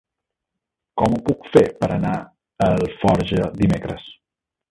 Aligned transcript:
Com 1.01 1.17
ho 1.17 1.19
puc 1.27 1.43
fer 1.57 1.63
per 1.83 1.89
anar 1.97 2.15
a 2.21 2.71
Alforja 2.79 3.53
dimecres? 3.63 4.09